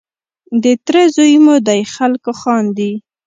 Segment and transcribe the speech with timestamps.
[0.63, 2.91] د تره زوی مو دی خلک خاندي.